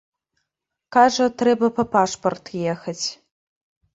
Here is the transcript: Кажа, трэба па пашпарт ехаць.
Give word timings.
Кажа, 0.95 1.27
трэба 1.41 1.69
па 1.77 1.85
пашпарт 1.95 2.45
ехаць. 2.73 3.05